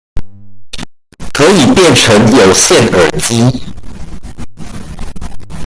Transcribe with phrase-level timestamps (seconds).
[1.31, 3.61] 可以變成有線耳機